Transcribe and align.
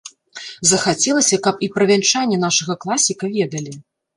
Захацелася, 0.69 1.39
каб 1.47 1.61
і 1.67 1.71
пра 1.75 1.83
вянчанне 1.91 2.41
нашага 2.47 2.73
класіка 2.87 3.25
ведалі. 3.37 3.73